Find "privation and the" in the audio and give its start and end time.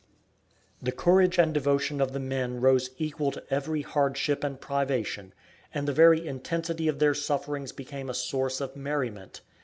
4.59-5.93